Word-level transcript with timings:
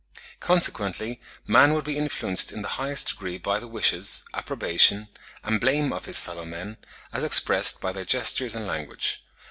Consequently 0.39 1.21
man 1.45 1.75
would 1.75 1.83
be 1.85 1.95
influenced 1.95 2.51
in 2.51 2.63
the 2.63 2.69
highest 2.81 3.09
degree 3.09 3.37
by 3.37 3.59
the 3.59 3.67
wishes, 3.67 4.23
approbation, 4.33 5.09
and 5.43 5.61
blame 5.61 5.93
of 5.93 6.05
his 6.05 6.19
fellow 6.19 6.43
men, 6.43 6.77
as 7.13 7.23
expressed 7.23 7.79
by 7.79 7.91
their 7.91 8.03
gestures 8.03 8.55
and 8.55 8.65
language. 8.65 9.23